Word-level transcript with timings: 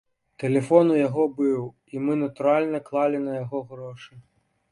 Тэлефон 0.43 0.85
у 0.93 0.95
яго 1.07 1.25
быў, 1.39 1.61
і 1.93 2.01
мы, 2.07 2.13
натуральна, 2.23 2.77
клалі 2.87 3.17
на 3.29 3.35
яго 3.43 3.57
грошы. 3.75 4.13